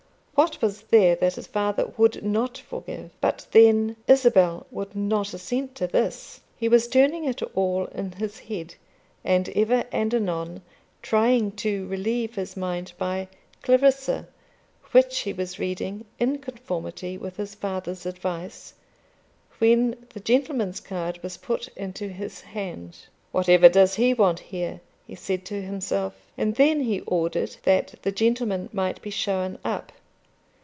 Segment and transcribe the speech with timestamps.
[0.33, 3.11] What was there that his father would not forgive?
[3.21, 6.41] But then Isabel would not assent to this.
[6.57, 8.73] He was turning it all in his head
[9.23, 10.63] and ever and anon
[11.03, 13.27] trying to relieve his mind by
[13.61, 14.29] "Clarissa,"
[14.93, 18.73] which he was reading in conformity with his father's advice,
[19.59, 22.97] when the gentleman's card was put into his hand.
[23.31, 28.11] "Whatever does he want here?" he said to himself; and then he ordered that the
[28.11, 29.91] gentleman might be shown up.